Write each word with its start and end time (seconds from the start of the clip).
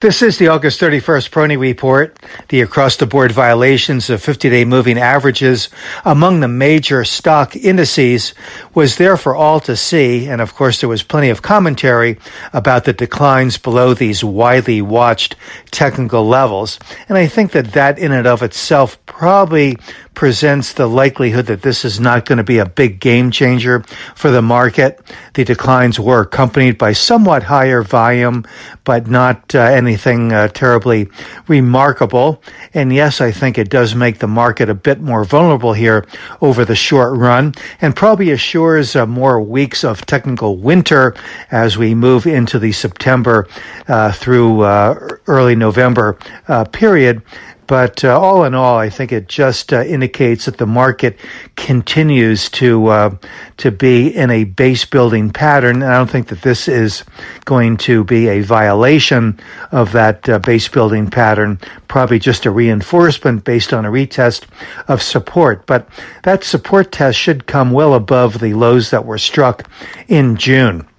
This 0.00 0.22
is 0.22 0.38
the 0.38 0.48
August 0.48 0.80
31st 0.80 1.28
Peroni 1.28 1.58
Report. 1.58 2.18
The 2.48 2.62
across 2.62 2.96
the 2.96 3.04
board 3.04 3.32
violations 3.32 4.08
of 4.08 4.22
50 4.22 4.48
day 4.48 4.64
moving 4.64 4.96
averages 4.96 5.68
among 6.06 6.40
the 6.40 6.48
major 6.48 7.04
stock 7.04 7.54
indices 7.54 8.32
was 8.72 8.96
there 8.96 9.18
for 9.18 9.36
all 9.36 9.60
to 9.60 9.76
see. 9.76 10.26
And 10.26 10.40
of 10.40 10.54
course, 10.54 10.80
there 10.80 10.88
was 10.88 11.02
plenty 11.02 11.28
of 11.28 11.42
commentary 11.42 12.18
about 12.54 12.86
the 12.86 12.94
declines 12.94 13.58
below 13.58 13.92
these 13.92 14.24
widely 14.24 14.80
watched 14.80 15.36
technical 15.70 16.26
levels. 16.26 16.78
And 17.10 17.18
I 17.18 17.26
think 17.26 17.52
that 17.52 17.72
that 17.72 17.98
in 17.98 18.10
and 18.10 18.26
of 18.26 18.42
itself 18.42 18.96
probably 19.04 19.76
presents 20.14 20.74
the 20.74 20.86
likelihood 20.86 21.46
that 21.46 21.62
this 21.62 21.84
is 21.84 22.00
not 22.00 22.26
going 22.26 22.38
to 22.38 22.44
be 22.44 22.58
a 22.58 22.66
big 22.66 23.00
game 23.00 23.30
changer 23.30 23.82
for 24.14 24.30
the 24.30 24.42
market. 24.42 25.00
The 25.34 25.44
declines 25.44 26.00
were 26.00 26.20
accompanied 26.20 26.78
by 26.78 26.92
somewhat 26.92 27.44
higher 27.44 27.82
volume, 27.82 28.44
but 28.84 29.06
not 29.06 29.54
uh, 29.54 29.60
anything 29.90 30.32
uh, 30.32 30.46
terribly 30.48 31.08
remarkable. 31.48 32.40
And 32.74 32.92
yes, 32.92 33.20
I 33.20 33.32
think 33.32 33.58
it 33.58 33.70
does 33.70 33.94
make 33.94 34.18
the 34.18 34.28
market 34.28 34.68
a 34.68 34.74
bit 34.74 35.00
more 35.00 35.24
vulnerable 35.24 35.72
here 35.72 36.06
over 36.40 36.64
the 36.64 36.76
short 36.76 37.18
run 37.18 37.54
and 37.80 37.96
probably 37.96 38.30
assures 38.30 38.94
uh, 38.94 39.04
more 39.06 39.40
weeks 39.40 39.82
of 39.82 40.06
technical 40.06 40.56
winter 40.56 41.16
as 41.50 41.76
we 41.76 41.94
move 41.94 42.26
into 42.26 42.60
the 42.60 42.70
September 42.70 43.48
uh, 43.88 44.12
through 44.12 44.60
uh, 44.60 44.94
early 45.26 45.56
November 45.56 46.16
uh, 46.46 46.64
period. 46.64 47.22
But 47.70 48.02
uh, 48.02 48.18
all 48.20 48.42
in 48.42 48.52
all, 48.52 48.78
I 48.78 48.90
think 48.90 49.12
it 49.12 49.28
just 49.28 49.72
uh, 49.72 49.84
indicates 49.84 50.46
that 50.46 50.58
the 50.58 50.66
market 50.66 51.16
continues 51.54 52.50
to 52.50 52.88
uh, 52.88 53.16
to 53.58 53.70
be 53.70 54.08
in 54.08 54.28
a 54.28 54.42
base 54.42 54.84
building 54.84 55.30
pattern. 55.30 55.76
And 55.76 55.84
I 55.84 55.96
don't 55.96 56.10
think 56.10 56.26
that 56.30 56.42
this 56.42 56.66
is 56.66 57.04
going 57.44 57.76
to 57.76 58.02
be 58.02 58.26
a 58.26 58.40
violation 58.40 59.38
of 59.70 59.92
that 59.92 60.28
uh, 60.28 60.40
base 60.40 60.66
building 60.66 61.10
pattern. 61.12 61.60
Probably 61.86 62.18
just 62.18 62.44
a 62.44 62.50
reinforcement 62.50 63.44
based 63.44 63.72
on 63.72 63.86
a 63.86 63.88
retest 63.88 64.46
of 64.88 65.00
support. 65.00 65.64
But 65.66 65.88
that 66.24 66.42
support 66.42 66.90
test 66.90 67.20
should 67.20 67.46
come 67.46 67.70
well 67.70 67.94
above 67.94 68.40
the 68.40 68.54
lows 68.54 68.90
that 68.90 69.04
were 69.06 69.16
struck 69.16 69.70
in 70.08 70.34
June. 70.34 70.89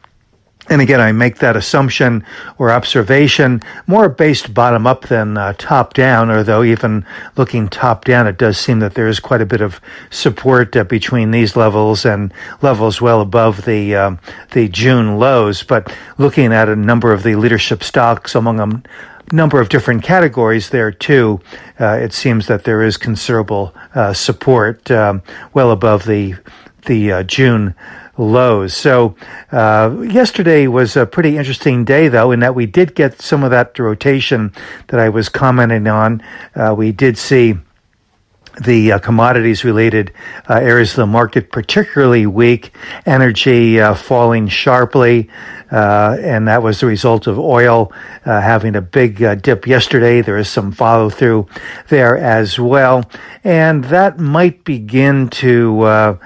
And 0.72 0.82
again, 0.82 1.02
I 1.02 1.12
make 1.12 1.40
that 1.40 1.58
assumption 1.58 2.26
or 2.58 2.72
observation 2.72 3.62
more 3.88 4.08
based 4.08 4.54
bottom 4.54 4.88
up 4.88 5.10
than 5.10 5.38
uh, 5.38 5.52
top 5.58 5.94
down, 5.94 6.32
although 6.32 6.64
even 6.64 7.06
looking 7.36 7.68
top 7.68 8.06
down, 8.06 8.26
it 8.26 8.38
does 8.38 8.58
seem 8.58 8.80
that 8.80 8.94
there 8.94 9.10
is 9.10 9.20
quite 9.20 9.42
a 9.42 9.46
bit 9.46 9.60
of 9.60 9.82
support 10.12 10.74
uh, 10.78 10.86
between 10.86 11.32
these 11.32 11.58
levels 11.58 12.06
and 12.06 12.34
levels 12.62 13.02
well 13.02 13.20
above 13.20 13.66
the, 13.66 13.94
um, 13.96 14.18
the 14.52 14.70
June 14.70 15.20
lows. 15.20 15.62
But 15.62 15.94
looking 16.18 16.54
at 16.54 16.70
a 16.70 16.76
number 16.78 17.12
of 17.12 17.24
the 17.24 17.36
leadership 17.36 17.84
stocks 17.84 18.34
among 18.34 18.56
them, 18.56 18.84
number 19.34 19.60
of 19.60 19.68
different 19.68 20.04
categories 20.04 20.70
there 20.70 20.92
too. 20.92 21.42
Uh, 21.80 21.98
it 22.02 22.14
seems 22.14 22.48
that 22.48 22.64
there 22.64 22.82
is 22.82 22.96
considerable 22.96 23.74
uh, 23.94 24.14
support 24.14 24.90
um, 24.90 25.22
well 25.54 25.72
above 25.72 26.06
the 26.06 26.36
the 26.84 27.12
uh, 27.12 27.24
June 27.24 27.76
lows. 28.18 28.74
So 28.74 29.16
uh, 29.52 29.96
yesterday 30.04 30.68
was 30.68 30.96
a 30.96 31.06
pretty 31.06 31.38
interesting 31.38 31.86
day, 31.86 32.08
though, 32.08 32.32
in 32.32 32.40
that 32.42 32.56
we 32.56 32.66
did 32.66 32.96
get 32.96 33.22
some 33.22 33.44
of 33.44 33.52
that 33.52 33.78
rotation 33.80 34.54
that 34.88 35.00
I 35.00 35.10
was 35.10 35.30
commenting 35.30 35.88
on. 35.88 36.22
Uh, 36.56 36.76
we 36.78 36.92
did 36.92 37.18
see 37.18 37.56
the 38.60 38.94
uh, 38.94 39.00
commodities 39.00 39.64
related 39.64 40.14
uh, 40.50 40.56
areas 40.56 40.92
of 40.92 40.98
the 40.98 41.06
market 41.08 41.52
particularly 41.52 42.26
weak, 42.26 42.74
energy 43.06 43.80
uh, 43.80 43.94
falling 43.94 44.48
sharply, 44.48 45.30
uh, 45.72 46.18
and 46.20 46.50
that 46.50 46.62
was 46.62 46.82
the 46.82 46.86
result 46.86 47.28
of 47.28 47.40
oil 47.40 47.94
uh, 48.26 48.42
having 48.42 48.76
a 48.76 48.82
big 48.82 49.24
uh, 49.24 49.36
dip 49.36 49.66
yesterday. 49.66 50.22
There 50.22 50.38
is 50.38 50.50
some 50.50 50.74
follow 50.74 51.10
through 51.10 51.48
there 51.88 52.18
as 52.18 52.60
well, 52.60 53.10
and 53.44 53.86
that 53.86 54.20
might 54.20 54.66
begin 54.66 55.30
to 55.30 56.20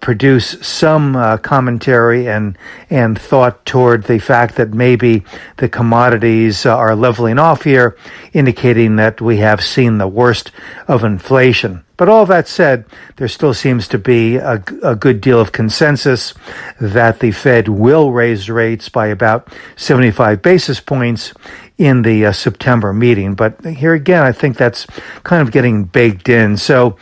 produce 0.00 0.56
some 0.66 1.38
commentary 1.38 2.28
and 2.28 2.56
and 2.88 3.18
thought 3.20 3.66
toward 3.66 4.04
the 4.04 4.20
fact 4.20 4.54
that 4.54 4.72
maybe 4.72 5.24
the 5.56 5.68
commodities 5.68 6.64
are 6.64 6.94
leveling 6.94 7.38
off 7.40 7.64
here, 7.64 7.96
indicating 8.32 8.96
that 8.96 9.20
we 9.20 9.38
have 9.38 9.64
seen 9.64 9.98
the 9.98 10.06
worst 10.06 10.52
of 10.86 11.02
inflation. 11.02 11.55
But 11.96 12.08
all 12.08 12.26
that 12.26 12.48
said, 12.48 12.84
there 13.16 13.28
still 13.28 13.54
seems 13.54 13.88
to 13.88 13.98
be 13.98 14.36
a, 14.36 14.62
a, 14.82 14.94
good 14.94 15.20
deal 15.20 15.40
of 15.40 15.52
consensus 15.52 16.34
that 16.80 17.20
the 17.20 17.30
Fed 17.30 17.68
will 17.68 18.12
raise 18.12 18.50
rates 18.50 18.88
by 18.88 19.06
about 19.06 19.48
75 19.76 20.42
basis 20.42 20.80
points 20.80 21.32
in 21.78 22.02
the 22.02 22.26
uh, 22.26 22.32
September 22.32 22.92
meeting. 22.92 23.34
But 23.34 23.64
here 23.64 23.94
again, 23.94 24.22
I 24.22 24.32
think 24.32 24.56
that's 24.56 24.86
kind 25.24 25.42
of 25.42 25.52
getting 25.52 25.84
baked 25.84 26.28
in. 26.28 26.56
So, 26.56 26.96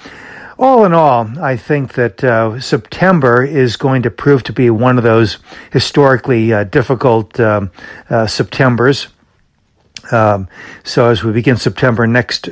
all 0.56 0.84
in 0.84 0.92
all, 0.92 1.28
I 1.40 1.56
think 1.56 1.94
that 1.94 2.22
uh, 2.22 2.60
September 2.60 3.42
is 3.42 3.76
going 3.76 4.02
to 4.02 4.10
prove 4.10 4.44
to 4.44 4.52
be 4.52 4.70
one 4.70 4.98
of 4.98 5.04
those 5.04 5.38
historically 5.72 6.52
uh, 6.52 6.62
difficult 6.64 7.38
um, 7.40 7.72
uh, 8.08 8.28
Septembers. 8.28 9.08
Um, 10.12 10.48
so 10.82 11.08
as 11.08 11.24
we 11.24 11.32
begin 11.32 11.56
September 11.56 12.06
next 12.06 12.48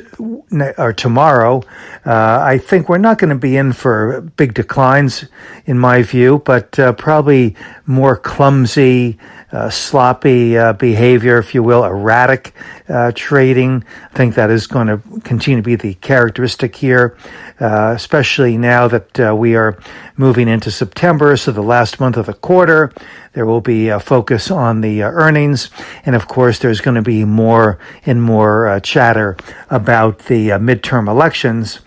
or 0.78 0.92
tomorrow, 0.92 1.62
uh, 2.06 2.40
I 2.42 2.58
think 2.58 2.88
we're 2.88 2.98
not 2.98 3.18
going 3.18 3.30
to 3.30 3.36
be 3.36 3.56
in 3.56 3.72
for 3.72 4.20
big 4.36 4.54
declines, 4.54 5.26
in 5.66 5.78
my 5.78 6.02
view, 6.02 6.42
but 6.44 6.78
uh, 6.78 6.92
probably 6.94 7.56
more 7.86 8.16
clumsy, 8.16 9.18
uh, 9.52 9.68
sloppy 9.68 10.56
uh, 10.56 10.72
behavior, 10.72 11.38
if 11.38 11.54
you 11.54 11.62
will, 11.62 11.84
erratic 11.84 12.54
uh, 12.88 13.12
trading. 13.14 13.84
I 14.12 14.16
think 14.16 14.34
that 14.34 14.50
is 14.50 14.66
going 14.66 14.86
to 14.86 15.20
continue 15.20 15.60
to 15.60 15.62
be 15.62 15.76
the 15.76 15.94
characteristic 15.94 16.76
here, 16.76 17.16
uh, 17.60 17.92
especially 17.94 18.56
now 18.56 18.88
that 18.88 19.20
uh, 19.20 19.36
we 19.36 19.54
are 19.54 19.78
moving 20.16 20.48
into 20.48 20.70
September, 20.70 21.36
so 21.36 21.52
the 21.52 21.62
last 21.62 22.00
month 22.00 22.16
of 22.16 22.26
the 22.26 22.34
quarter. 22.34 22.92
There 23.34 23.46
will 23.46 23.60
be 23.60 23.88
a 23.88 24.00
focus 24.00 24.50
on 24.50 24.80
the 24.80 25.02
uh, 25.02 25.10
earnings, 25.10 25.70
and 26.04 26.16
of 26.16 26.28
course, 26.28 26.58
there's 26.58 26.80
going 26.80 26.96
to 26.96 27.02
be 27.02 27.24
more 27.24 27.78
and 28.06 28.22
more 28.22 28.80
chatter 28.82 29.36
about 29.70 30.20
the 30.20 30.48
midterm 30.50 31.08
elections. 31.08 31.80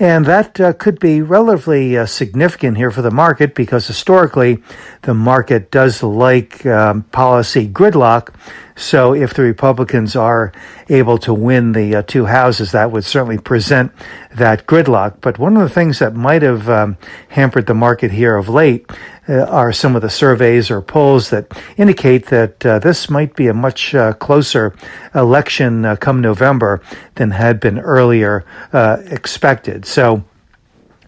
And 0.00 0.26
that 0.26 0.60
uh, 0.60 0.72
could 0.74 1.00
be 1.00 1.22
relatively 1.22 1.98
uh, 1.98 2.06
significant 2.06 2.76
here 2.76 2.92
for 2.92 3.02
the 3.02 3.10
market 3.10 3.54
because 3.54 3.88
historically 3.88 4.62
the 5.02 5.14
market 5.14 5.72
does 5.72 6.04
like 6.04 6.64
um, 6.64 7.02
policy 7.02 7.68
gridlock. 7.68 8.32
So 8.78 9.12
if 9.12 9.34
the 9.34 9.42
Republicans 9.42 10.14
are 10.14 10.52
able 10.88 11.18
to 11.18 11.34
win 11.34 11.72
the 11.72 11.96
uh, 11.96 12.02
two 12.02 12.26
houses, 12.26 12.70
that 12.72 12.92
would 12.92 13.04
certainly 13.04 13.36
present 13.38 13.92
that 14.34 14.66
gridlock. 14.66 15.20
But 15.20 15.38
one 15.38 15.56
of 15.56 15.62
the 15.62 15.74
things 15.74 15.98
that 15.98 16.14
might 16.14 16.42
have 16.42 16.70
um, 16.70 16.96
hampered 17.30 17.66
the 17.66 17.74
market 17.74 18.12
here 18.12 18.36
of 18.36 18.48
late 18.48 18.88
uh, 19.28 19.42
are 19.46 19.72
some 19.72 19.96
of 19.96 20.02
the 20.02 20.08
surveys 20.08 20.70
or 20.70 20.80
polls 20.80 21.30
that 21.30 21.52
indicate 21.76 22.26
that 22.26 22.64
uh, 22.64 22.78
this 22.78 23.10
might 23.10 23.34
be 23.34 23.48
a 23.48 23.54
much 23.54 23.96
uh, 23.96 24.12
closer 24.12 24.74
election 25.12 25.84
uh, 25.84 25.96
come 25.96 26.20
November 26.20 26.80
than 27.16 27.32
had 27.32 27.58
been 27.58 27.80
earlier 27.80 28.44
uh, 28.72 28.98
expected. 29.06 29.84
So 29.84 30.24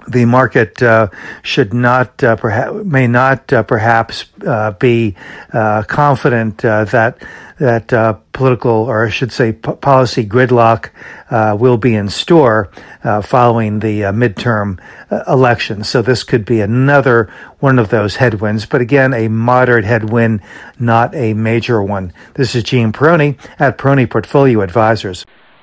the 0.09 0.25
market 0.25 0.83
uh, 0.83 1.09
should 1.43 1.73
not 1.75 2.23
uh, 2.23 2.37
perhaps 2.37 2.85
may 2.85 3.07
not 3.07 3.53
uh, 3.53 3.63
perhaps 3.63 4.27
uh, 4.47 4.73
be 4.73 5.17
uh, 5.53 5.83
confident 5.85 6.59
that 6.59 7.23
that 7.59 8.23
political 8.33 8.71
or 8.71 9.07
I 9.07 9.11
should 9.11 9.33
say 9.33 9.53
p- 9.53 9.73
policy 9.73 10.25
gridlock 10.25 10.91
will 11.59 11.77
be 11.77 11.95
in 11.95 12.09
store 12.09 12.71
following 13.23 13.81
the 13.81 14.01
midterm 14.01 14.81
elections. 15.29 15.89
So 15.89 16.01
this 16.01 16.23
could 16.23 16.47
be 16.47 16.63
another 16.63 17.31
one 17.59 17.79
of 17.79 17.91
those 17.91 18.17
headwinds, 18.17 18.65
but 18.65 18.81
again, 18.81 19.13
a 19.13 19.29
moderate 19.29 19.85
headwind, 19.85 20.41
not 20.79 21.15
a 21.15 21.35
major 21.35 21.83
one. 21.83 22.15
This 22.33 22.55
is 22.55 22.63
Gene 22.63 22.93
Peroni 22.93 23.39
at 23.59 23.77
Peroni 23.77 24.09
Portfolio 24.09 24.63
Advisors. 24.63 25.27